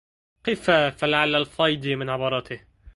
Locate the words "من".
1.87-2.09